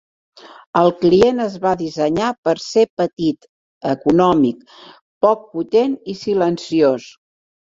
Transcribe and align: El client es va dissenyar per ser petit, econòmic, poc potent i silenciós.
El 0.79 0.87
client 1.01 1.41
es 1.45 1.57
va 1.65 1.73
dissenyar 1.81 2.29
per 2.47 2.55
ser 2.63 2.85
petit, 3.01 3.47
econòmic, 3.91 4.75
poc 5.27 5.47
potent 5.55 5.95
i 6.15 6.19
silenciós. 6.27 7.11